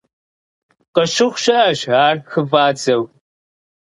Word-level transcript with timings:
Къыщыхъу 0.93 1.39
щыӀэщ 1.41 1.81
ар 2.07 2.17
хыфӀадзэу. 2.31 3.03